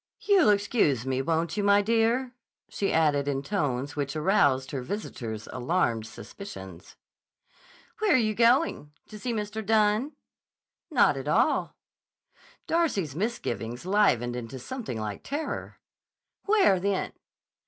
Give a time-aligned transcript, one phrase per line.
[0.21, 2.33] "You'll excuse me, won't you, my dear?"
[2.67, 6.95] she added in tones which aroused her visitor's alarmed suspicions.
[7.99, 8.93] "Where are you going?
[9.09, 9.63] To see Mr.
[9.63, 10.13] Dunne?"
[10.89, 11.75] "Not at all."
[12.65, 15.79] Darcy's misgivings livened into something like terror.
[16.45, 17.13] "Where, then?"